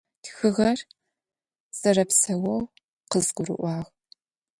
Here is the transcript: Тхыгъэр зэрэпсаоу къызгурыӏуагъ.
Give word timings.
Тхыгъэр 0.23 0.79
зэрэпсаоу 1.79 2.61
къызгурыӏуагъ. 3.09 3.85